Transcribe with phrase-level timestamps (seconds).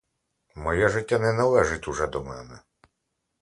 [0.55, 2.59] Моє життя не належить уже до мене!